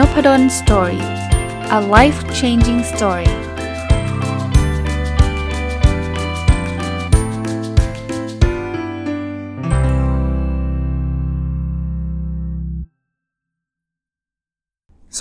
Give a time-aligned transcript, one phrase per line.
[0.00, 1.02] Noppadol story
[1.78, 3.32] a life changing story ส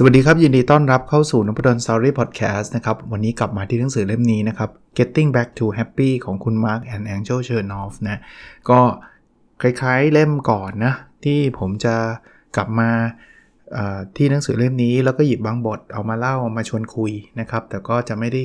[0.03, 8.17] วัสดีครับ ยินดีต้อนรับเข้าสู่นพดล story พอดแคสต์นะครับ วันนี้กลับมาที่หนังสือเล่มนี้นะครับ Getting Back to Happy ของคุณ Mark and Angel Chernoff นะ
[8.69, 8.79] ก็
[9.61, 10.93] คล้ายๆเล่มก่อนนะ
[11.23, 11.95] ที่ผมจะ
[12.55, 12.91] กลับมา
[14.15, 18.41] ที่หนังสือเล่มนี้แล้วก็หยิบบางบทเอามาเล่ามาชวนคุยนะครับ แต่ก็จะไม่ได้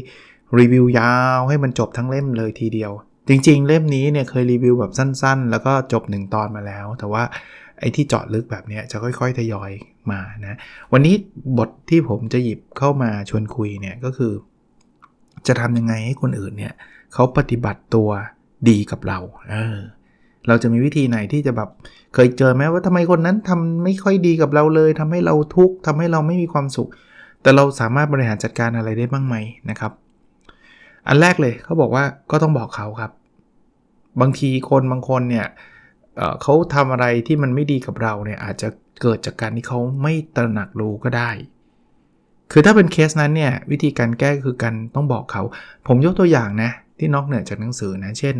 [0.58, 2.92] รีวิวยาวให้มันจบทั้งเล่มเลยทีเดียว
[3.28, 7.22] จริงๆ เล่มนี้เนี่ยเคยรีวิวแบบสั้นๆ แล้วก็จบ 1 ตอนมาแล้ว แต่ว่า
[7.80, 9.70] ไอ้ที่เจาะลึกแบบนี้จะค่อยๆ ทยอย
[10.10, 10.58] มานะ
[10.92, 11.14] วันนี้
[11.58, 14.32] บทที่ผมจะหยิบเข้ามาชวนคุยเนี่ยก็คือ
[15.46, 16.74] จะทำยังไงให้คนอื่นเนี่ย
[17.14, 18.08] เขาปฏิบัติตัว
[18.68, 19.18] ดีกับเรา
[19.50, 19.78] เออ
[20.48, 21.68] เราจะมีวิธีไหนที่จะแบบ
[22.14, 26.88] เคยเจอไหมว่าทำไมคนนั้นทำไม่ค่อยดีกับเราเลยทำให้เราทุกข์ทำให้เราไม่มีความสุข
[27.42, 29.36] แต่เราสามารถบริหารจัดการอะไรได้บ้างไหม
[29.70, 29.92] นะครับ
[31.08, 33.10] อันแรกเลยเขาบอกว่าก็ต้องบอกเขาครับ
[34.20, 35.46] บางทีคนบางคนเนี่ย
[36.42, 38.68] เขาทำอะไรที่มันไม่ดีกับเราเนี่ยอาจจะ
[39.02, 41.30] เกิดจากการที่เขาไม่ตระหนักรู้ก็ได้
[42.52, 45.42] คือถ้าเป็นเคสนั้นเนี่ยวิธีการแก้คือการต้องบอกเขา
[45.86, 48.36] ผมยกตัวอย่างนะที่นอกเหนือจากหนังสือนะ เช่น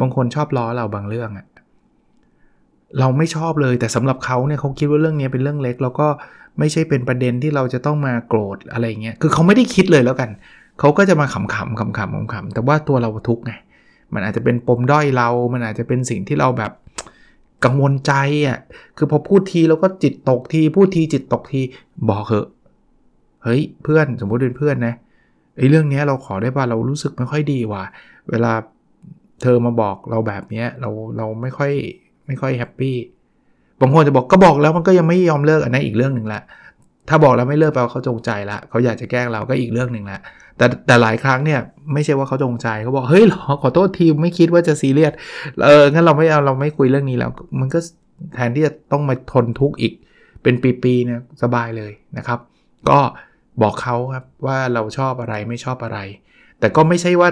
[0.00, 1.46] บางคนชอบล้อเราบางเรื่องอะ
[2.98, 6.08] เราไม่ชอบเลยแต่สำหรับเขาเนี่ยเขาคิดว่าเรื่องนี้เป็นเรื่องเล็ก แล้วก็
[6.58, 10.30] ไม่ใช่เป็นประเด็นที่เราจะต้องมาโกรธอะไรเงี้ยคือเขาไม่ได้คิดเลยแล้วกัน
[10.78, 13.52] เขาก็จะมาขำๆขำๆขำๆแต่ว่าตัวเราทุกไง
[14.14, 16.72] มันอาจจะเป็นปมด้อยเรา มันอาจจะเป็นสิ่งที่เราแบบ
[17.64, 18.12] กังวลใจ
[18.46, 18.58] อะ
[18.96, 21.60] คือพอพูดทีแล้วก็จิตตกทีพูดทีจิตตกที
[22.08, 22.46] บอกเถอะ
[23.44, 24.94] เฮ้ยเพื่อนสมมติเป็นเพื่อนนะ
[25.56, 27.84] ไอ้เรื่องนี้เราขอได้ป่ะเรารู้สึกไม่ค่อยดีว่ะ
[28.30, 28.52] เวลา
[29.42, 31.72] เธอมาบอกเราแบบนี้เราเราไม่ค่อย
[32.26, 32.96] ไม่ค่อยแฮปปี้
[33.80, 36.40] บางคนจะบอกก็บอกแล้วมันก็ยังไม่ยอมเลิกอันนั้นอีกเรื่องหนึ่งละ
[37.08, 40.20] ถ้าบอกแล้วไม่เลิกแปลว่าเขาจงใจละเขาอยากจะแกล้งเราก็อีกเรื่องหนึ่งละ
[40.56, 41.60] แต่แต่หลายครั้งเนี่ย
[41.92, 45.12] ไม่ใช่ว่าเขาจงใจเขาบอกเฮ้ยหรอขอโทษทีไม่คิดว่าจะซีเรียส
[45.64, 47.78] เอองั้นเราไม่เอาเราไม่คุยเรื่องนี้แล้ว มันก็
[48.34, 49.92] แทนที่จะต้องมาทนทุกข์อีก
[50.42, 52.38] เป็นปีๆเนี่ยสบายเลยนะครับ
[52.90, 52.98] ก็
[53.62, 55.98] บอกเขาครับว่าเราชอบอะไรไม่ชอบอะไร
[56.60, 57.28] แต่ก็ไม่ใช่ว่า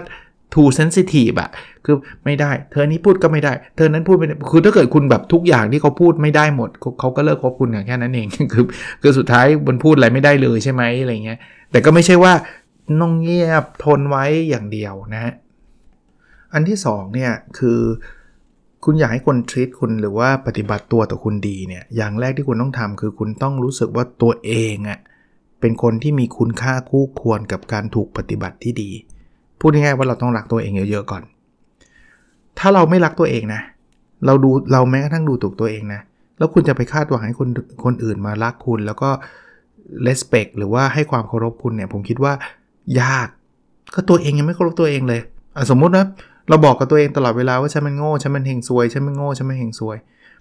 [0.54, 1.50] too sensitive อะ
[1.84, 6.70] คือไม่ได้ เธอนี้พูดก็ไม่ได้ เธอนั้นพูดไม่ได้คือถ้าเกิดคุณแบบทุกอย่างที่เขาพูดไม่ได้หมด
[7.00, 8.64] เขาก็เลิกคบคุณอย่างแค่นั้นเองคือ
[9.02, 11.38] คือสุดท้ายบนพูดอะไรไม่ได้เลยใช่ไหมอะไรเงี้ย
[11.70, 12.32] แต่ก็ไม่ใช่ว่า
[13.00, 15.32] น้องเงียบทนไว้อย่างเดียวนะฮะ
[16.52, 17.80] อันที่2เนี่ยคือ
[18.84, 24.98] คุณอยากให้คนทรีตคุณหรือว่าปฏิบัติตัวต่อคุณดีเนี่ยอย่างแรกที่คุณต้องทำคือคุณต้องรู้สึกว่าตัวเองอะ่ะ
[25.60, 28.90] เป็นคนที่มีคุณค่าคู่ควรกับการถูกปฏิบัติที่ดี
[29.60, 31.22] พูดง่ายๆว่าเราต้องรักตัวเองเยอะๆก่อน
[32.58, 33.60] ถ้าเราไม่รักตัวเองนะ
[34.26, 36.00] เราดูเราแม้กระทั่งดูถูกตัวเองนะ
[36.38, 37.48] แล้วคุณจะไปคาดหวังให้คน
[37.84, 39.10] คนอื่นมารักคุณ แล้วก็
[40.06, 42.32] respect หรือว่าให้ความเคารพคุณเนี่ย ผมคิดว่า
[43.00, 43.28] ยาก
[43.94, 45.20] ก็ตัวเองยังไม่เคารพตัวเองเลย
[45.70, 46.06] สมมุตินะ
[46.48, 49.96] เราบอกกับตัวเองตลอดเวลาว่าฉันมันโง่ฉันมันเฮงซวยฉันมันโง่ฉันมันเฮงซวย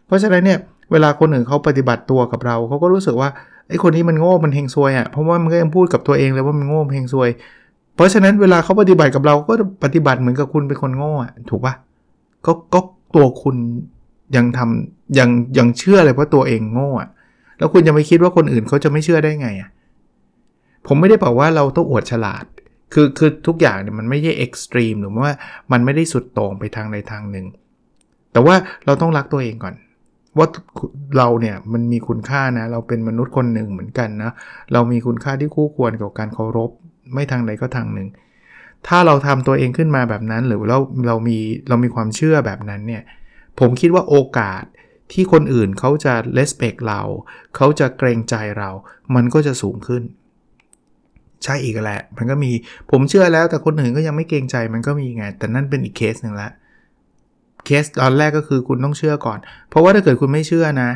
[0.05, 0.59] เพราะฉะนั้นเนี่ย
[0.91, 3.29] เวลาคนอื่นเขาปฏิบัติตัวกับเราเขาก็รู้สึกว่า
[3.69, 7.29] ไอ้คนนี้มันโง่มันเฮงซวยอะ่ะเพราะว่ามันก็ยังพูดกับตัวเองเลยว่ามันโง่เฮงซวย
[7.95, 11.13] เพราะฉะนั้นเวลาเขาปฏิบัติกับเราก็ปฏิบัติเหมือนกับคุณเป็นคนโง่
[11.49, 11.73] ถูกปะ
[12.45, 12.79] ก็ก็
[13.15, 13.55] ตัวคุณ
[14.35, 16.89] ยังทำยังยังเชื่อเลยว่าตัวเองโง่
[17.57, 19.69] แล้วคุณจะไม่คิดว่าคนอื่นเขาจะไม่เชื่อได้ไงอะ
[20.87, 22.45] ผมไม่ได้บอกว่าเราต้องอวดฉลาด
[22.93, 25.33] คือคือทุกอย่างเนี่ยมันไม่ใช่เอ็กซ์ตรีมหรือว่า
[25.71, 27.45] มันไม่ได้สุดโต่งไปทางใดทางหนึ่ง
[28.31, 29.75] แต่ว่าเราต้องรักตัวเองก่อน
[30.37, 30.47] ว่า
[31.17, 34.31] เราเนี่ยมันมีคุณค่านะ เราเป็นมนุษย์คนหนึ่งเหมือนกันนะ
[34.73, 36.71] เรามีคุณค่าที่คู่ควรกับการเคารพ
[37.13, 38.07] ไม่ทางใดก็ทางหนึ่ง
[38.87, 41.37] ถ้าเราทำตัวเองขึ้นมาแบบนั้น หรือเราเรามี
[41.69, 43.03] เรามีความเชื่อแบบนั้นเนี่ย
[43.59, 44.63] ผมคิดว่าโอกาส
[45.13, 47.01] ที่คนอื่นเขาจะ respect เรา
[47.55, 48.69] เขาจะเกรงใจเรา
[49.15, 50.03] มันก็จะสูงขึ้น
[51.43, 52.51] ใช่อีกแหละ มันก็มี
[52.91, 56.49] ผมเชื่อแล้วแต่คนอื่นก็ยังไม่เกรงใจมันก็มีไง แต่นั่นเป็นอีกเคสหนึ่งละ
[57.65, 60.89] เคสตอนแรกก็คือคุณต้องเชื่อก่อน เพราะว่าถ้าเกิดคุณไม่เชื่อนะ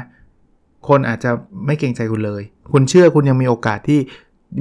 [0.87, 1.31] คนอาจจะ
[1.65, 3.99] ไม่เกรงใจคุณเลย คุณเชื่อคุณยังมีโอกาสที่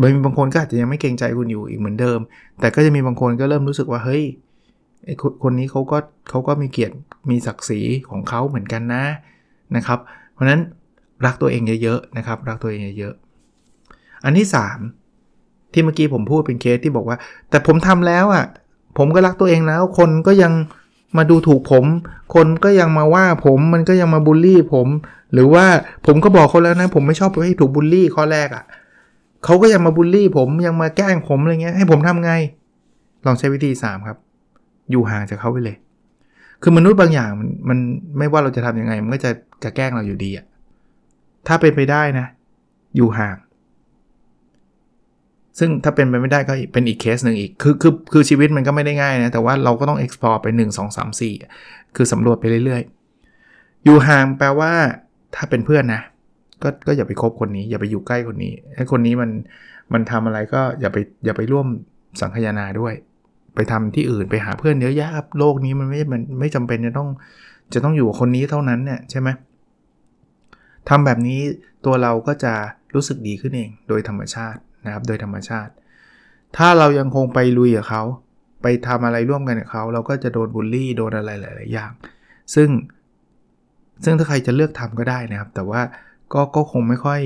[0.00, 2.18] มีบางคนก็อาจจะยังไม่เกรงใจคุณอยู่อีกเหมือนเดิม
[2.60, 4.24] แต่ก็จะมีบางคนก็เริ่มรู้สึกว่าเฮ้ย
[5.04, 5.98] ไอ้คนนี้เขาก็
[6.30, 6.94] เขาก็มีเกียรติ
[7.30, 7.80] มีศักดิ์ศรี
[8.10, 9.04] ของเขาเหมือนกันนะ
[9.76, 9.98] นะครับ
[10.32, 10.60] เพราะนั้น
[11.26, 14.48] รักตัวเองเยอะๆนะครับรักตัวเองเยอะๆอันที่
[15.10, 17.18] 3 ที่เมื่อกี้ผมพูดเป็นเคสที่บอกว่า
[17.50, 18.44] แต่ผมทำแล้วอะ่ะ
[18.98, 20.52] ผมก็รักตัวเองแล้วคนก็ยัง
[21.16, 21.84] มาดูถูกผม
[22.34, 24.88] คนก็ยังมาว่าผมมันก็ยังมาบูลลี่ผม
[25.32, 25.64] หรือว่า
[26.06, 28.64] ผมก็บอกเขาแล้วนะ ผมไม่ชอบให้ถูกบูลลี่ข้อแรกอะ่ะ
[29.44, 32.32] เขาก็ยังมาบูลลี่ผมยังมาแกล้งผมอะไรเงี้ยให้ผมทำไง
[33.26, 34.18] ลองใช้วิธี 3 ครับ
[34.90, 35.76] อยู่ห่างจากเขาไปเลย
[36.62, 37.78] คือมนุษย์บางอย่างมันมัน
[38.18, 39.30] ไม่ว่าเราจะทํำยังไง มันก็จะ
[39.64, 40.46] จะแกล้งเราอยู่ดีอะ
[41.46, 42.26] ถ้าเป็นไปได้นะ
[42.96, 43.36] อยู่ห่าง
[45.58, 54.72] ซึ่งถ้าเป็นไปไม่ได้ก็เป็นอีกเคสหนึ่งอีก คือคือคือชีวิตมันก็ไม่ได้ง่ายนะ แต่ว่าเราก็ต้อง explore ไป 1 2 3 4 คือสำรวจไปเรื่อยๆ อยู่ห่างแปลว่า
[55.34, 56.02] ถ้าเป็นเพื่อนนะ
[56.62, 59.30] ก็ก็อย่าไปคบคนนี้ อย่าไปอยู่ใกล้คนนี้ไอ้คนนี้มัน
[59.92, 61.66] มันทำอะไรก็อย่าไปอย่าไปร่วม
[62.20, 62.94] สังคายนาด้วย
[63.54, 67.08] ไปทำที่อื่นไปหาเพื่อนเยอะแยะโลกนี้มันไม่มันไม่จำเป็นจะต้อง
[67.74, 69.28] จะต้องอยู่กับคนนี้เท่านั้นเนี่ยใช่ไหม
[70.88, 71.40] ทำแบบนี้
[71.84, 72.54] ตัวเราก็จะ
[72.94, 75.72] รู้สึกดีขึ้นเองโดยธรรมชาตินะครับโดยธรรมชาติ
[76.56, 78.02] ถ้าเรายังคงไปลุยกับเขา
[78.62, 81.90] ไปทำอะไรร่วมกันกับเขาเราก็จะโดนบูลลี่โดนอะไรหลาย ๆ อย่าง
[82.54, 82.68] ซึ่ง
[84.04, 85.80] ซึ่งถ้าใครจะเลือกทำก็ได้นะครับ แต่ว่า
[86.32, 87.20] ก็ก็คงไม่ค่อย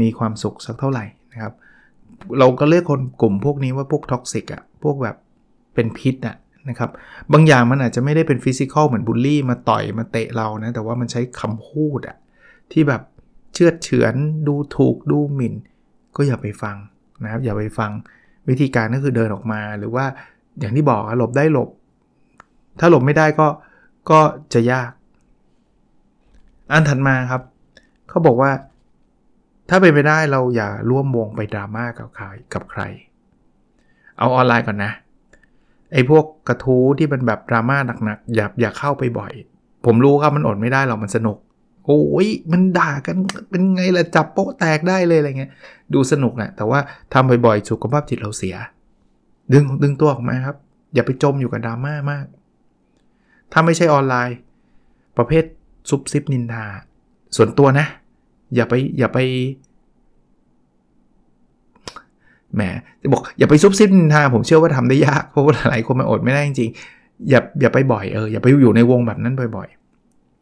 [0.00, 1.54] มีความสุขสักเท่าไหร่นะครับ
[2.38, 5.16] เราก็เรียกคนกลุ่มพวกนี้ว่าพวก toxic อะพวกแบบ
[5.74, 6.36] เป็นพิษอะ
[6.68, 6.90] นะครับ
[7.32, 12.16] บางอย่างมันอาจจะไม่ได้เป็น physical เหมือนบูลลี่มาต่อยมาเตะเรานะแต่ว่ามันใช้คำพูดอะ
[12.72, 13.02] ที่แบบ
[13.54, 14.14] เชือดเฉือน
[14.46, 15.54] ดูถูกดูหมิ่น
[16.16, 16.76] ก็อย่าไปฟัง
[17.24, 17.90] นะครับอย่าไปฟัง
[18.48, 20.04] วิธีการก็คือเดินออกมาหรือว่า
[20.58, 21.68] อย่างที่บอกหลบได้หลบ
[22.80, 23.46] ถ้าหลบไม่ได้ก็
[24.10, 24.20] ก็
[24.54, 24.90] จะยาก
[26.72, 27.42] อันถัดมาครับ
[28.10, 28.50] เขาบอกว่า
[29.68, 32.82] ถ้าเป็นไปได้เราอย่าร่วมวงไปดราม่ากับใครกับใคร
[34.18, 34.92] เอาออนไลน์ก่อนนะ
[35.92, 39.32] ไอ้พวกกระทู้ที่มันแบบดราม่าหนักๆอย่าอย่าเข้าไปบ่อย
[39.86, 41.38] ผมรู้ครับมันอดไม่ได้หรอกมันสนุก
[41.86, 43.16] โอ้ยมันด่ากัน
[43.50, 45.52] เป็นไงล่ะจับโป๊ะแตกได้เลยอะไรเงี้ย
[45.94, 46.80] ดูสนุกแหละแต่ว่า
[47.12, 48.56] ทำบ่อยๆสุขภาพจิตเราเสีย
[49.52, 50.56] ดึงดึงตัวออกมาครับ
[50.94, 52.26] อย่าไปจมอยู่กับดราม่ามาก
[53.52, 54.36] ถ้าไม่ใช่ออนไลน์
[55.16, 55.44] ประเภท
[55.90, 56.64] ซุบซิบนินทา
[57.36, 57.86] ส่วนตัวนะ
[58.54, 59.18] อย่าไปอย่าไป
[62.54, 62.62] แหม
[63.00, 69.68] จะบอกอย่าไปซุบซิบนินทาผมเชื่อว่าทำได้ยากเพราะว่าหลายคนมันอดไม่ได้จริงๆอย่าอย่าไปบ่อยเอออย่าไปอยู่ในวงแบบนั้นบ่อย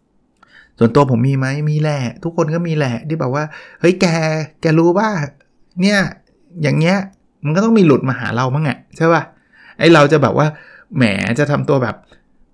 [0.03, 3.45] ๆ ส่วนตัวผมมีไหมมีแหละทุกคนก็มีแหละที่แบบว่า
[3.81, 4.07] เฮ้ยแก
[4.61, 5.09] แกรู้ว่า
[5.81, 5.99] เนี่ย
[6.63, 6.97] อย่างเงี้ย
[7.45, 9.23] มันก็ต้องมีหลุดมาหาเราบ้างอะใช่ป่ะ
[9.79, 10.47] ไอเราจะแบบว่า
[10.97, 11.05] แหม
[11.39, 11.97] จะทำตัวแบบ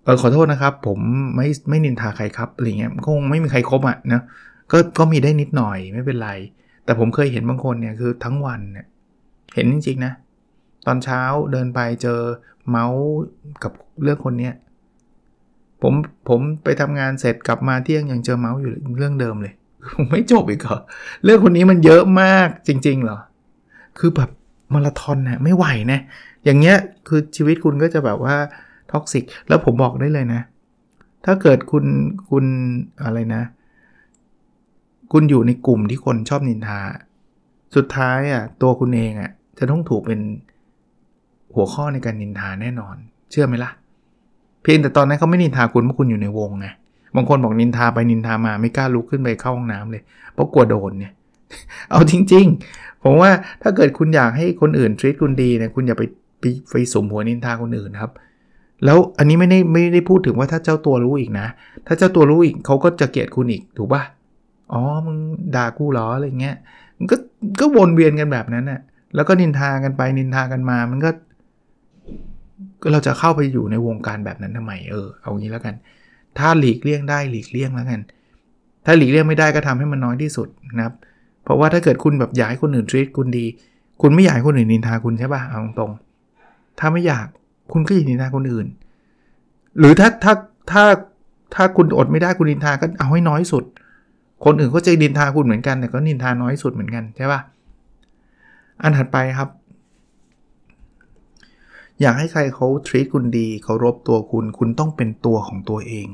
[0.04, 0.98] เออขอโทษนะครับ ผม
[1.36, 4.22] ไม่ไม่นินทาใครครับอะไรเงี้ยคงไม่มีใครครบอะนะ
[4.72, 6.30] ก็ก็มีได้นิดหน่อยไม่เป็นไร
[6.84, 8.86] แต่ผมเคยเห็นบางคนเนี่ยคือทั้งวันเนี่ย
[9.54, 10.12] เห็นจริงๆนะ
[10.86, 11.20] ตอนเช้า
[11.52, 12.20] เดินไปเจอ
[12.68, 13.04] เมาส์
[13.62, 13.72] กับ
[14.02, 14.54] เรื่องคนเนี้ย
[15.82, 15.94] ผม
[16.28, 19.54] ผมไปทำงานเสร็จกลับมาเที่ยงยังเจอเมาส์อยู่เรื่องเดิมเลย
[19.94, 20.78] ผมไม่จบอีกเหรอ
[21.24, 23.18] เรื่องคนนี้มันเยอะมากจริง ๆ เหรอ
[23.98, 24.30] คือแบบ
[24.74, 26.00] มาราธอนนะไม่ไหวนะ
[26.44, 26.76] อย่างเงี้ย
[27.08, 28.36] คือชีวิตคุณก็จะแบบว่า
[28.92, 30.40] ท็อกซิกแล้วผมบอกได้เลยนะ
[31.24, 31.84] ถ้าเกิดคุณ
[32.30, 32.44] คุณ
[33.04, 33.42] อะไรนะ
[35.12, 36.78] คุณอยู่ในกลุ่มที่คนชอบนินทา
[37.76, 40.20] สุดท้ายอะตัวคุณเองอะจะต้องถูกเป็น
[41.54, 42.96] หัวข้อในการนินทาแน่นอน
[43.30, 43.70] เชื่อไหมล่ะ
[44.62, 46.66] เพียงแต่ตอนนั้นเขาไม่นินทาคุณเพราะคุณอยู่ในวงไง
[47.16, 50.02] บางคนบอกนินทาไปนินทามาไม่กล้าลุกขึ้นไปเข้าห้องน้ำเลย
[50.34, 51.12] เพราะกลัวโดนเนี่ย
[51.90, 53.30] เอาจริง ๆ ผมว่า
[53.62, 56.02] ถ้าเกิดคุณอยากให้คนอื่นทรีตคุณดีเนี่ยคุณอย่าไป
[56.40, 58.12] ไปไปสมหัวนินทาคนอื่นครับ
[58.84, 61.46] แล้วอันนี้ไม่ได้ไม่ได้พูดถึงว่าถ้าเจ้าตัวรู้อีกนะ
[61.86, 64.02] ถ้าเจ้าตัวรู้อีกเขาก็จะเกลียดคุณอีกถูกปะ
[64.72, 65.16] อ๋อมึง
[65.56, 66.56] ด่ากูเหรออะไรเงี้ย
[66.98, 67.16] มันก็
[67.60, 68.80] ก็วนเวียนกันแบบนั้นน่ะ
[69.14, 71.10] แล้วก็นินทากันไปนินทากันมามันก็
[72.82, 75.74] ก็เราจะเข้าไปอยู่ในวงการแบบนั้นทำไมเออเอางี้แล้วกัน
[76.38, 78.00] ถ้าหลีกเลี่ยงได้หลีกเลี่ยงแล้วกัน
[78.84, 80.94] ถ้าหลีกเลี่ยงไม่ได้ก็ทำให้มันน้อยที่สุดนะครับ
[81.44, 83.44] เพราะว่าถ้าเกิดคุณแบบอยากให้คนอื่นทรีตคุณดี
[84.02, 87.26] คุณไม่อยากให้คนอื่นนินทาคุณใช่ป่ะเอาตรงๆถ้าไม่อยาก
[87.72, 88.66] คุณก็อย่านินทาคนอื่น
[89.78, 90.32] หรือถ้าถ้า
[90.70, 90.84] ถ้า
[91.54, 93.64] ถ้าคุณอดไม่ได้คุณนินทาก็เอาให้น้อยสุด
[94.44, 97.40] คนอื่นก็จะนินทาคุณเหมือนกัน แต่ก็นินทาน้อยสุดเหมือนกันใช่ป่ะ
[98.82, 99.48] อันถัดไปครับ
[102.00, 106.06] อยากให้ใครเขาทรีตคุณดีเคารพตัวคุณ คุณต้องเป็นตัวของตัวเอง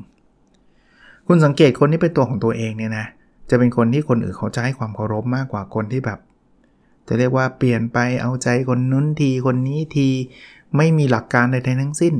[1.26, 3.06] คุณสังเกตคนที่เป็นตัวของตัวเองเนี่ยนะ
[3.50, 6.18] จะเป็นคนที่คนอื่นเขาจะให้ความเคารพมากกว่าคนที่แบบ
[7.08, 10.08] จะเรียกว่าเปลี่ยนไปเอาใจคนนู้นทีคนนี้ที
[10.76, 12.14] ไม่มีหลักการใดๆทั้งสิ้น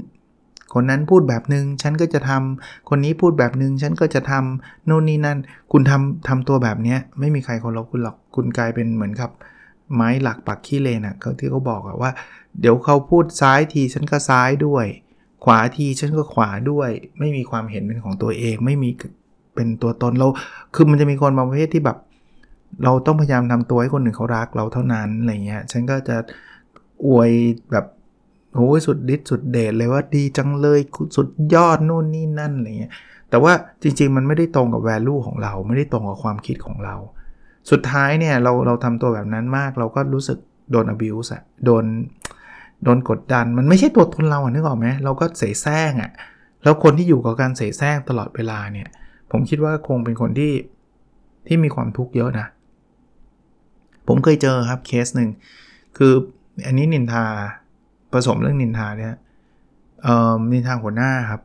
[0.74, 5.38] คนนั้นพูดแบบหนึง่งฉันก็จะทำคนนี้พูดแบบหนึง่งฉันก็จะทำโน่นนี่นั่น
[5.72, 9.30] คุณทำทำตัวแบบนี้ไม่มีใครเคารพคุณหรอกคุณกลายเป็นเหมือนกับ
[9.94, 12.10] ไม้หลักปักขี้เลนอะ่ะที่เขาบอกอะว่า
[12.60, 14.86] เดี๋ยวเขาพูดซ้ายทีฉันก็ซ้ายด้วย
[15.44, 18.90] ขวาทีฉันก็ขวาด้วย ไม่มีความเห็นเป็นของตัวเอง ไม่มี
[19.54, 20.26] เป็นตัวตนเรา
[20.74, 21.98] คือมันจะมีคนบางประเภทที่แบบ
[22.84, 26.16] เราต้องพยายามทำตัวให้คนหนึ่งเขารักเราเท่านั้นอะไรเงี้ยฉันก็จะ
[27.06, 27.30] อวย
[27.72, 27.86] แบบ
[28.54, 30.80] โอ้ยสุดฤทธิ์สุดเดชเลยว่าดีจังเลย
[31.16, 32.92] สุดยอดนู่นนี่นั่นอะไรเงี้ย
[33.30, 33.52] แต่ว่า
[33.82, 36.96] จริงๆ มันไม่ได้ตรงกับ value ของเรา ไม่ได้ตรงกับความคิดของเรา
[37.70, 40.38] สุดท้ายเนี่ยเราเราทำตัวแบบนั้นมาก เราก็รู้สึก
[40.70, 41.84] โดน abuse อะโดน
[42.84, 46.10] โดนกดดันมันไม่ใช่ตัวตนเราอะนึกออกไหมเราก็เสแสร้งอะ
[46.62, 48.88] แล้วคนที่อยู่กับการเสแสร้งตลอดเวลาเนี่ย
[49.30, 50.52] ผมคิดว่าคงเป็นคนที่
[51.46, 52.46] ที่มีความทุกข์เยอะนะ
[54.08, 55.30] ผมเคยเจอครับเคสหนึ่ง
[55.96, 56.12] คือ
[56.66, 57.24] อันนี้นินทา
[58.12, 59.14] ผสมเรื่องนินทาเนี่ย
[60.02, 61.40] เอ่อนินทาหัวหน้าครับ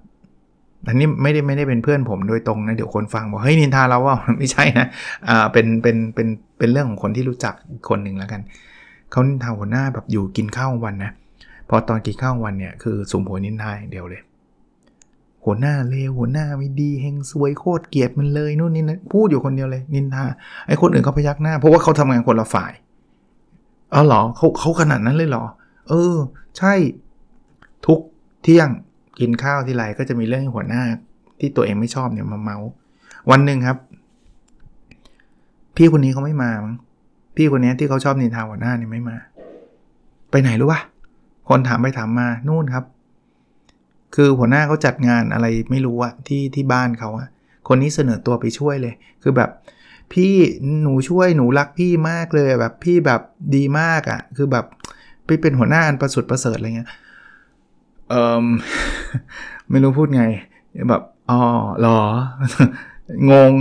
[0.88, 4.88] อันนี้ไม่ได้ไม่ได้เป็นเพื่อนผมโดยตรงนะเดี๋ยวคนฟังบอกเฮ้ยนินทาเราว่าไม่ใช่นะ
[5.30, 7.54] อ่าเป็นเป็นเป็นเป็นเรื่องของคนที่รู้จัก
[7.90, 8.42] คนหนึ่งแล้วกัน
[9.12, 11.12] เขานินทาหัวหน้าแบบอยู่กินข้าววันนะ
[11.70, 14.22] พอตอนกินข้าววันเนี่ยคือสุมหัวนินทาเดียวเลย
[15.46, 20.26] หัวหน้าเลวหัวหน้าไม่ดีเฮงซวยโคตรเกลียดมันเลยนู่นนี่นะพูดอยู่คนเดียวเลย นินทา
[20.68, 22.72] ไอ้คนอื่นเขาพยักหน้า เพราะว่าเขาทำงานคนละฝ่าย
[23.94, 25.44] อ๋อเหรอเขาเขาขนาดนั้นเลยเหรอ
[25.90, 26.16] เออ
[26.58, 26.74] ใช่
[27.86, 28.00] ทุก
[28.44, 28.70] เที่ยง
[29.20, 30.84] กินข้าวที่ไรก็จะมีเรื่องหัวหน้า
[31.40, 32.58] ที่ตัวเองไม่ชอบเนี่ยมาเมา
[33.32, 33.78] วันหนึ่งครับ
[35.76, 36.76] พี่คนนี้เขาไม่มามั้ง
[37.36, 39.18] พี่คนนี้ที่เขาชอบนินทาหัวหน้าเนี่ยไม่มา
[40.32, 40.82] ไปไหนรู้ปะ
[41.50, 42.86] คนถามไปถามมานู่นครับ
[44.16, 47.28] คือหัวหน้าเขาจัดงานอะไรไม่รู้อะที่ที่บ้านเขาอะ
[47.68, 49.50] คนนี้เสนอตัวไปช่วยเลย คือแบบ
[50.14, 50.34] พี่
[50.84, 53.22] หนูช่วยหนูรักพี่มากเลยแบบพี่แบบ
[53.56, 54.66] ดีมากอะคือแบบ
[55.28, 56.90] พี่เป็นหัวหน้าอันประสุดประเสริฐอะไรเงี้ย
[58.10, 58.46] เออ
[59.70, 60.24] ไม่รู้พูดไง
[60.90, 61.40] แบบอ๋อ
[61.82, 62.00] หรอ
[63.32, 63.54] งง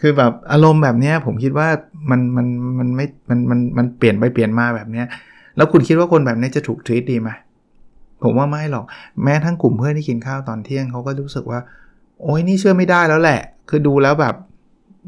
[0.00, 1.68] คือแบบอารมณ์แบบเนี้ยผมคิดว่า
[2.10, 2.46] มันมัน
[2.78, 5.06] มันไม่มันมันมันเปลี่ยนไปเปลี่ยนมาแบบเนี้ย
[5.56, 7.30] แล้วคุณคิดว่าคนแบบนี้จะถูกทรีตดีไหม
[8.22, 8.84] ผมว่าไม่หรอก
[9.22, 11.60] แม้ทั้งกลุ่มเพื่อนที่กินข้าวตอนเที่ยงเขาก็รู้สึกว่า
[12.22, 14.34] โอ้ยนี่เชื่อไม่ได้แล้วแหละ คือดูแล้วแบบ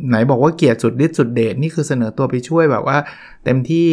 [0.09, 2.97] ไหนบอกว่าเกียรติสุดฤทธิ์สุดเดชนี่คือเสนอตัวไปช่วยแบบว่า
[3.45, 3.89] เต็มที่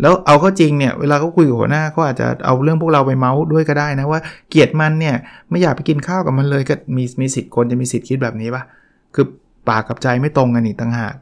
[0.00, 5.14] แล้วเอาก็จริงเนี่ยเวลาเขาคุยกับหัวหน้าเขาอาจจะเอาเรื่องพวกเราไปเมาส์ด้วยก็ได้นะว่าเกลียรติมันเนี่ย
[5.50, 8.62] ไม่อยากไปกินข้าวกับมันเลยก็มีมีสิทธิ์คนจะมีสิทธิ์คิดแบบนี้ปะ
[9.14, 9.26] คือ
[9.68, 11.14] ปากกับใจไม่ตรงกันนี่ต่างหาก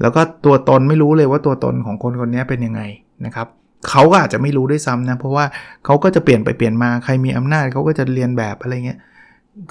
[0.00, 2.82] แล้วก็ตัวตนไม่รู้เลยว่าตัวตนของคนคนนี้เป็นยังไง
[3.26, 3.46] นะครับ
[3.90, 5.44] เขาก็อาจจะไม่รู้ด้วยซ้ำนะ เพราะว่า
[5.84, 8.98] เขาก็จะเปลี่ยนไปเปลี่ยนมาใครมีอำนาจเขาก็จะเรียนแบบอะไรเงี้ย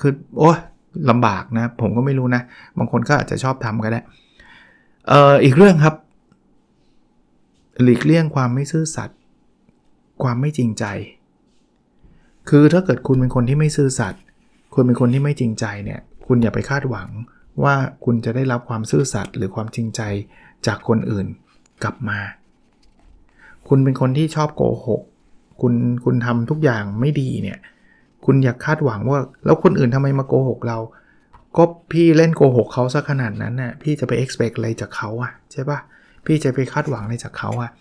[0.01, 0.51] คือโอ้
[1.09, 2.41] ลำบากนะ ผมก็ไม่รู้นะ
[2.77, 4.01] บางคนก็อาจจะชอบทำก็ได้
[5.07, 5.95] เอ่ออีกเรื่องครับ
[7.81, 9.17] หลีกเลี่ยงความไม่ซื่อสัตย์
[10.23, 10.85] ความไม่จริงใจ
[12.49, 14.21] คือถ้าเกิดคุณเป็นคนที่ไม่ซื่อสัตย์
[14.73, 17.09] คุณเป็นคนที่ไม่จริงใจเนี่ยคุณอย่าไปคาดหวัง
[17.63, 20.01] ว่าคุณจะได้รับความซื่อสัตย์หรือความจริงใจ
[20.67, 21.27] จากคนอื่น
[21.83, 22.19] กลับมา
[23.67, 25.01] คุณเป็นคนที่ชอบโกหก
[25.61, 25.73] คุณ
[26.05, 27.59] คุณทำทุกอย่างไม่ดีเนี่ย
[28.25, 30.77] คุณอยากคาดหวังว่า แล้วคนอื่นทำไมมาโกหกเรา
[31.57, 35.79] ก็พี่เล่นโกหกเขาซะขนาดนั้นน่ะพี่จะไป expect อะไรจากเขาอะใช่ปะ
[36.25, 37.71] พี่จะไปคาดหวังอะไรจากเขาอะ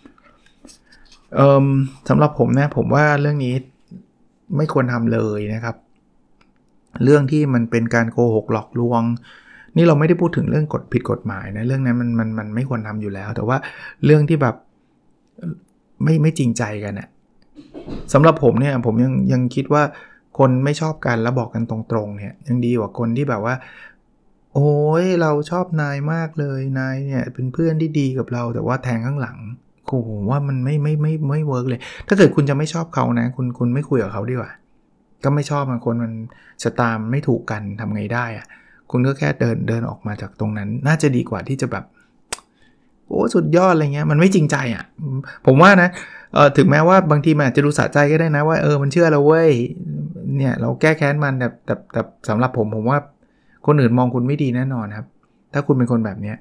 [1.35, 1.65] เอ่อ
[2.09, 3.53] สำหรับผมนะผมว่าเรื่องนี้
[4.57, 5.75] ไม่ควรทำเลยนะครับ
[7.03, 9.03] เรื่องที่มันเป็นการโกหกหลอกลวง
[9.77, 13.57] นี่เราไม่ได้พูดถึงเรื่องกฎผิดกฎหมายนะเรื่องนั้นมันมันมันไม่ควรทำอยู่แล้ว แต่ว่า
[14.05, 14.55] เรื่องที่แบบ
[16.03, 17.07] ไม่ไม่จริงใจกันอะ
[18.13, 19.83] สำหรับผมเนี่ยผมยังยังคิดว่า
[20.37, 23.55] คนไม่ชอบกันแล้วบอกกันตรงๆเนี่ยยังดีกว่าคนที่แบบว่า
[24.55, 29.37] โอ้ยเราชอบนายมากเลยนายเนี่ยเป็นเพื่อนที่ดีกับเรา แต่ว่าแทงข้างหลัง
[29.85, 34.51] โอ้ผมว่ามันไม่ไม่ไม่ไม่ work เลย ถ้าเกิดคุณจะไม่ชอบเขานะ คุณคุณไม่คุยกับเขาดีกว่า
[35.23, 36.11] ก็ไม่ชอบบางคนมัน
[36.63, 38.45] ชะตามไม่ถูกกันทำไงได้อะ
[38.91, 41.85] คุณก็แค่เดินเดินออกมาจากตรงนั้น น่าจะดีกว่าที่จะแบบ
[43.07, 44.83] โอ้สุดยอดอะไรเงี้ยมันไม่จริงใจอะ่ะ
[45.45, 45.89] ผมว่านะ
[46.33, 49.51] เออถึงแม้ว่าบางทีมันอาจจะดูสะใจก็ได้นะว่าเออมันเชื่อเราเว้ย
[50.37, 52.97] เนี่ยเราแก้แค้นมันแต่แต่แต่สำหรับผมผมว่า
[53.65, 55.05] คนอื่นมองคุณไม่ดีแน่นอนครับ
[55.53, 56.37] ถ้าคุณเป็นคนแบบเนี้ย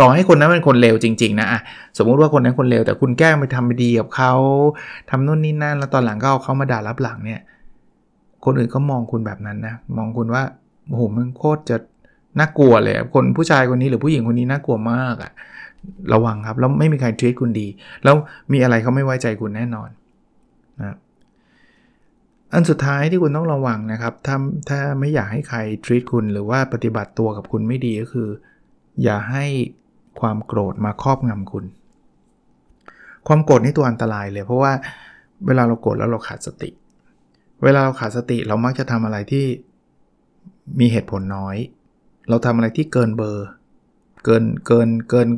[0.00, 1.60] ต่อให้คนนั้นเป็นคนเลวจริงๆนะอะ
[1.98, 4.32] สมมุติว่าคนนั้นคนเลวแต่คุณแกล้งไปทำดีกับเขา
[5.10, 7.40] ทำนู่นนี่นั่น แล้วตอนหลังก็เอาเขามาด่ารับหลังเนี่ย
[8.44, 10.42] คนอื่นก็มองคุณแบบนั้นนะ มองคุณว่า
[10.88, 11.76] โอ้โหมันโคตรจะ
[12.38, 15.32] น่ากลัวเลยคนผู้ชายคนนี้หรือผู้หญิงคนนี้น่ากลัวมากอะ
[16.12, 17.66] ระวังครับ แล้วไม่มีใครทรีตคุณดี
[18.04, 18.14] แล้ว
[18.52, 19.88] มีอะไรเขาไม่ไว้ใจคุณแน่นอน
[20.80, 20.96] นะ
[22.52, 24.36] อันสุดท้ายที่คุณต้องระวังนะครับ ถ้า
[24.68, 28.28] ถ้าไม่อยากให้ใครทรีตคุณหรือว่าปฏิบัติตัวกับคุณไม่ดีก็คือ
[29.02, 29.44] อย่าให้
[30.20, 31.64] ความโกรธมาครอบงำคุณ
[33.26, 34.72] ความโกรธนี่ตัวอันตรายเลย เพราะว่า
[35.46, 36.70] เวลาเราโกรธแล้วเราขาดสติ
[37.64, 39.44] เวลาเราขาดสติเรามักจะทำอะไรที่
[40.80, 41.56] มีเหตุผลน้อย
[42.28, 43.46] เราทำอะไรที่เกินเบอร์
[44.24, 45.28] เกินเกินเกิน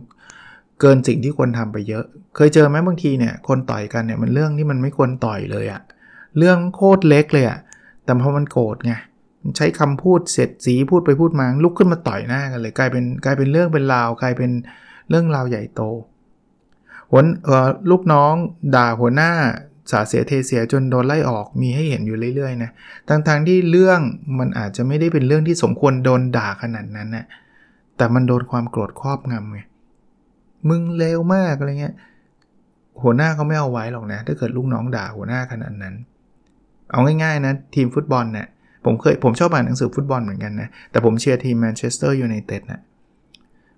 [0.80, 2.04] เกินสิ่งที่ควรทำไปเยอะ
[2.36, 5.82] เคยเจอไหมบางทีเนี่ยคนต่อยกันเนี่ยมันเรื่องที่มันไม่ควรต่อยเลยอะ
[6.38, 7.58] เรื่องโคตรเล็กเลยอะ
[8.04, 8.92] แต่พอมันโกรธไง
[9.56, 14.50] ใช้คำพูดเสร็จสีพูดไปพูดมาลุกขึ้นมาต่อยหน้ากันเลยกลายเป็นกลายเป็นเรื่องเป็นราวกลายเป็น
[15.08, 15.82] เรื่องราวใหญ่โต
[17.10, 17.22] หัว
[17.90, 18.34] ลูกน้อง
[18.76, 19.30] ด่าหัวหน้า
[19.90, 22.70] สาเสียเทเสียจนโดนไล่ออกมีให้เห็นอยู่เรื่อยๆนะ
[23.08, 24.00] ทั้งๆที่เรื่อง
[24.38, 27.26] มันอาจจะไม่ได้เป็นเรื่องที่สมควรโดนด่าขนาดนั้นนะ
[27.96, 29.60] แต่มันโดนความโกรธครอบงำไง
[30.68, 31.94] มึงเลวมากอะไรเงี้ย
[33.02, 35.94] หัวหน้าเขาไม่เอาไว้หรอกนะ ถ้าเกิดลูกน้องด่าหัวหน้าขนาดนั้น
[36.90, 38.46] เอาง่ายๆนะทีมฟุตบอลเนี่ย
[38.84, 42.80] ผมเคยผมชอบอ่านหนังสือฟุตบอลเหมือนกันนะ แต่ผมเชียร์ทีมแมนเชสเตอร์ยูไนเต็ดนะ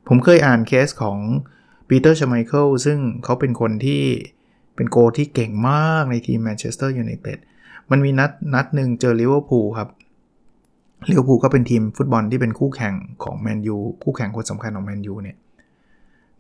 [0.09, 1.19] ผมเคยอ่านเคสของ
[1.89, 4.03] ปีเตอร์ชไมเคิลซึ่งเขาเป็นคนที่
[4.77, 7.39] เป็นโกล์ที่เก่งมากในทีมแมนเชสเตอร์ยูไนเต็ด
[7.91, 9.89] มันมีนัดนัดหนึ่งเจอลิเวอร์พูลครับ
[11.11, 15.37] ลิเวอร์พูลก็เป็นทีมฟุตบอลที่เป็นคู่แข่งของแมนยูคู่แข่งคนสำคัญของแมนยูเนี่ย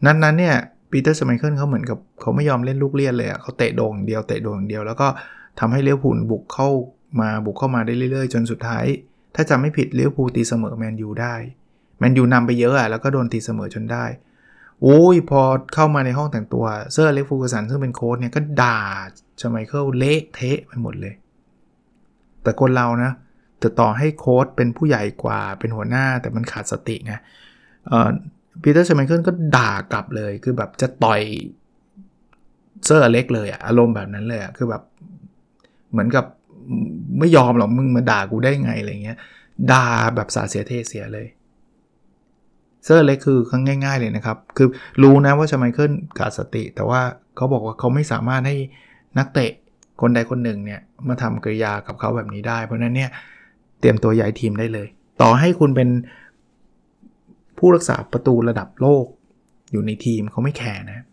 [0.05, 0.57] นัดนั้นเนี่ย
[0.91, 5.07] ปีเตอร์ชไมเคิลเขาเหมือนกับเขาไม่ยอมเล่นลูกเลียดเลยอะเขาเตะโด่งเดียวเตะโด่งเดียวแล้วก็
[5.61, 6.69] ทำให้ลิเวอร์พูลบุกเข้า
[7.21, 8.85] มาบุกเข้ามาได้เรื่อยๆ จนสุดท้าย
[9.35, 11.35] ถ้าจำไม่ผิดลิเวอร์พูลตีเสมอแมนยูได้
[11.99, 14.05] แมนยูนำไปเยอะอะแล้วก็โดนตีเสมอจนได้
[14.83, 15.41] โอ้ยพอ
[15.75, 18.81] เข้ามาในห้องแต่งตัวเซอร์อเล็กซ์เฟอร์กูสันซึ่งเป็นโค้ชเนี่ยก็ด่า
[19.43, 21.15] ชไมเคิลเละเทะไปหมดเลย
[22.43, 23.13] แต่คนเรานะ
[23.59, 27.15] แต่ต่อให้โค้ชเป็นผู้ใหญ่กว่าเป็นหัวหน้าแต่มันขาดสติไง
[28.63, 31.23] ปีเตอร์ชไมเคิลก็ด่ากลับเลย คือแบบจะต่อย
[32.85, 34.83] เซอร์อเล็กซ์เลยอะอารมณ์แบบนั้นเลยอะคือแบบ
[35.93, 36.25] เหมือนกับ
[37.19, 39.19] ไม่ยอมหรอกมึงมาด่ากูได้ไงอะไรเงี้ย
[39.73, 41.27] ด่าแบบสาเสียเทเสียเลย
[42.85, 44.69] เซอร์เล็กคือครั้งง่าย ๆ เลยนะครับ คือ
[45.03, 47.01] รู้นะว่าชไมเคิลขาดสติ แต่ว่า
[47.37, 48.57] เขาบอกว่าเขาไม่สามารถให้
[49.19, 49.53] นักเตะ
[50.01, 53.11] คนใดคนหนึ่งเนี่ยมาทำกริยากับเขาแบบนี้ได้ เพราะนั้นเนี่ย
[53.81, 54.89] เตรียมตัวย้ายทีมได้เลย
[55.23, 55.89] ต่อให้คุณเป็น
[57.59, 59.07] ผู้รักษาประตูระดับโลก
[59.73, 61.05] อยู่ในทีมเขาไม่แคร์นะ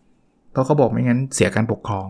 [0.51, 2.07] เพราะเขาบอกไม่งั้นเสียการปกครอง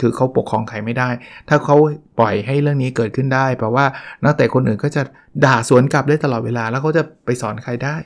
[0.00, 1.08] คือเขาปกครองใครไม่ได้
[1.48, 1.76] ถ้าเขา
[2.18, 3.86] ปล่อยให้เรื่องนี้เกิดขึ้นได้แปลว่า
[4.24, 5.02] นักเตะคนอื่นก็จะ
[5.44, 7.96] ด่าสวนกลับได้ตลอดเวลา แล้วเขาจะไปสอนใครได้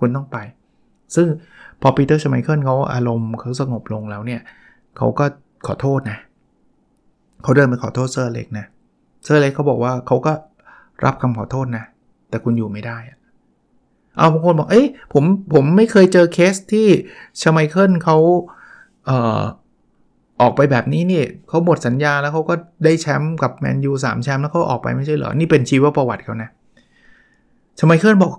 [0.00, 0.38] คุณต้องไป
[1.16, 1.26] ซึ่ง
[1.80, 4.40] พอปีเตอร์ชไมเคิลเขาอารมณ์เขาสงบลงแล้วเนี่ย
[4.96, 5.24] เขาก็
[5.66, 6.18] ขอโทษนะ
[7.42, 8.66] เขาเดินไปขอโทษเซอร์อเล็กซ์นะ
[9.24, 10.32] เซอร์อเล็กซ์เขาบอกว่าเขาก็
[11.04, 11.84] รับคำขอโทษนะ
[12.28, 12.98] แต่คุณอยู่ไม่ได้
[14.16, 15.24] เอาบางคนบอกเอ้ยผม
[15.54, 16.88] ผมไม่เคยเจอเคสที่
[17.42, 18.16] ชไมเคิลเขา
[19.06, 19.40] เอ่อ
[20.40, 26.50] ออกไปแบบนี้นี่เขาหมดสัญญาแล้วเขาก็ได้แชมป์กับแมนยูสามแชมป์แล้วเขาออกไปไม่ใช่เหรอ นี่เป็นชีวประวัติเขานะ
[27.78, 28.32] ชไมเคิลบอก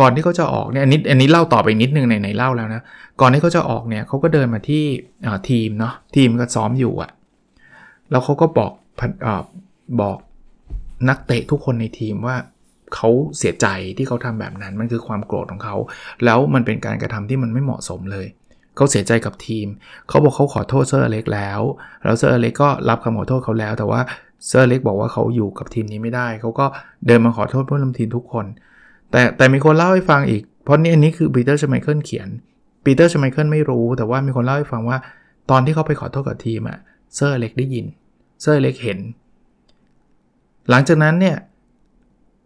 [0.00, 2.82] ก่อนที่เขาจะออกเนี่ยอันนี้อันนี้เล่าต่อไปนิดนึงไหนๆเล่าแล้วนะ
[3.20, 4.84] ก่อนที่เขาจะออกเนี่ยเขาก็เดินมาที่
[5.48, 7.10] ทีมเนาะทีมก็ซ้อมอยู่อะ
[8.10, 8.72] แล้วเขาก็บอก
[9.26, 9.28] อ
[10.00, 10.18] บอก
[11.08, 12.36] นักเตะทุกคนในทีมว่า
[12.94, 15.76] เขาเสียใจที่เขาทำแบบนั้นมันคือความโกรธของเขา
[16.24, 18.26] แล้วมันเป็นการกระทำที่มันไม่เหมาะสมเลย
[18.78, 19.66] เขาเสียใจกับทีม
[20.08, 21.60] เขาบอกเขาขอโทษเซอร์อเล็กซ์แล้ว
[22.04, 24.00] แล้วเซอร์อเล็กซ์ก็รับคำขอโทษเขาแล้ว แต่ว่า
[24.46, 26.66] เซอร์อเล็กซ์บอกว่าเขาอยู่กับทีมนี้ไม่ได้ เขาก็
[27.06, 28.46] เดินมาขอโทษเพื่อนร่วมทีมทุกคน
[29.10, 32.28] แต่แต่มีคนเล่าให้ฟังอีก เพราะนี่อันนี้คือปีเตอร์ชไมเคิลเขียน
[32.84, 34.98] ปีเตอร์ชไมเคิลไม่รู้ แต่ว่ามีคนเล่าให้ฟังว่า
[35.50, 36.78] ตอนที่เขาไปขอโทษกับทีมอะ
[37.14, 37.86] เซอร์อเล็กซ์ได้ยิน
[38.42, 38.98] เซอร์อเล็กซ์เห็น
[40.70, 41.36] หลังจากนั้นเนี่ย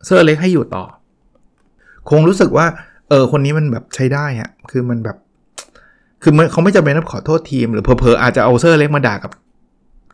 [0.04, 0.84] เซอร์อเล็กซ์ให้อยู่ต่อ
[2.10, 2.66] คงรู้สึกว่า
[3.08, 5.16] เออ คนนี้มันแบบใช้ได้อะคือมันแบบ
[6.22, 9.32] คือเขาไม่จำเป็นต้องขอโทษทีม หรือเผลอๆอาจจะเอาเซอร์อเล็กซ์มาด่ากับ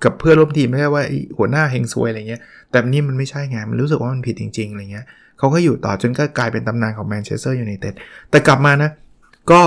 [0.05, 1.03] กับเพื่อนร่วมทีมไม่ใช่ว่า
[1.39, 2.41] หัวหน้าเฮงซวยอะไรเงี้ย
[2.71, 5.07] แต่นี่มันไม่ใช่ไงมันรู้สึกว่ามันผิดจริงๆอะไรเงี้ย
[5.39, 7.95] เขาก็อยู่ต่อจนก็กลายเป็นตำนานของแมนเชสเตอร์ยูไนเต็ด
[8.31, 8.91] แต่กลับมานะ
[9.51, 9.61] ก็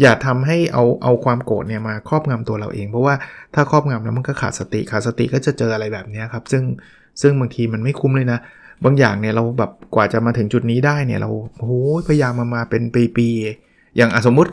[0.00, 3.14] อย่าทำให้เอาเอาความโกรธเนี่ยมาครอบงำตัวเราเอง เพราะว่า
[3.54, 6.62] ถ้าครอบงำแล้วมันก็ขาดสติขาดสติก็จะเจออะไรแบบนี้ครับ ซึ่ง
[7.20, 8.38] ซึ่งบางทีมันไม่คุ้มเลยนะ
[8.84, 12.82] บางอย่างเนี่ยเราแบบกว่าจะมาถึงจุดนี้ได้เนี่ยเราโอ้ยพยายามมามาเป็น
[13.16, 14.50] ปีๆ อย่างสมมติ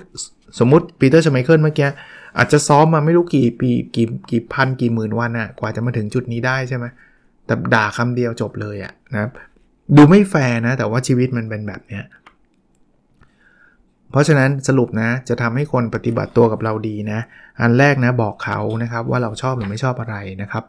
[0.59, 1.89] สมมติปีเตอร์ชไมเคิลเมื่อกี้
[2.37, 6.85] อาจจะซ้อมมาไม่รู้กี่ปีกี่กี่พันกี่หมื่นวันอะกว่าจะมาถึงจุดนี้ได้ใช่ไหม
[7.45, 9.31] แต่ด่าคำเดียวจบเลยอะนะครับ
[9.95, 12.03] ดูไม่แฟร์นะ แต่ว่าชีวิตมันเป็นแบบเนี้ย
[14.11, 17.19] เพราะฉะนั้นสรุปนะจะทำให้คนปฏิบัติตัวกับเราดีนะ
[17.61, 20.63] อันแรกนะบอกเขานะครับว่าเราชอบหรือไม่ชอบอะไรนะครับ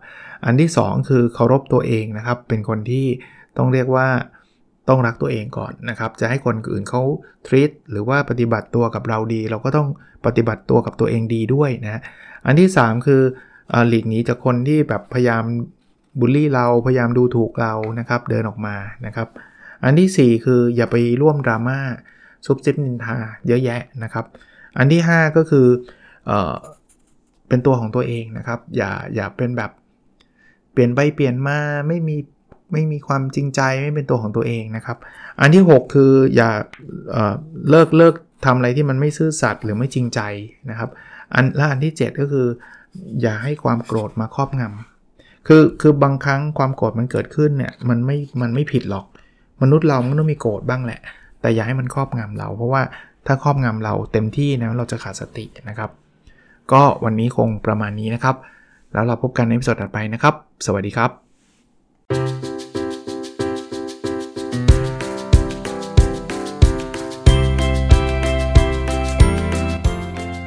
[0.45, 3.07] อันที่ 2 คือเคารพตัวเองนะครับ เป็นคนที่
[3.57, 4.09] ต้องเรียกว่า
[4.89, 7.03] ต้องรักตัวเองก่อนนะครับ จะให้คนอื่นเขา
[7.47, 9.89] ทรีตหรือว่าปฏิบัติตัวกับเราดี เราก็ต้อง
[10.27, 12.01] ปฏิบัติตัวกับตัวเองดีด้วยนะ
[12.47, 13.23] อันที่ 3 คือ
[13.89, 15.45] หลีกหนีจากคนที่แบบพยายาม
[16.21, 19.29] บูลลี่เราพยายามดูถูกเรานะครับ เดินออกมานะครับ
[19.85, 21.79] อันที่ 4 คืออย่าไปร่วมดราม่า
[22.47, 24.25] ซุบซิบนินทาเยอะแยะนะครับ
[24.79, 25.67] อันที่ 5 ก็คือ
[26.27, 26.55] เออ
[27.49, 29.71] เป็นตัวของตัวเองนะครับ อย่าอย่าเป็นแบบ
[30.73, 32.17] เปลี่ยนไปเปลี่ยนมาไม่มี
[32.73, 34.99] ไม่มีความจริงใจไม่เป็นตัวของตัวเองนะครับ
[35.41, 36.51] อันที่ 6 คืออย่า
[37.71, 40.21] เลิกเลิกทำอะไรที่มันไม่ซื่อสัตย์หรือไม่จริงใจ
[40.71, 40.91] นะครับ
[41.35, 42.47] อันและอันที่ 7 ก็คือ
[43.23, 49.07] อย่าให้ความโกรธมาครอบงำคือคือบางครั้งความโกรธมันเกิดขึ้นเนี่ยมันไม่มันไม่ผิดหรอก
[49.63, 51.01] มนุษย์เรามันต้องมีโกรธบ้างแหละ
[51.41, 52.83] แต่อย่าให้มันครอบงำเรา เพราะว่า
[53.27, 55.91] ถ้าครอบงำเราเต็มที่นะเราจะขาดสตินะครับ
[56.73, 58.37] ก็วันนี้คงประมาณนี้นะครับ
[58.93, 60.35] แล้วเราพบกันในวิดีโอถัดไปนะครับ
[60.67, 62.56] สวัสดีครับ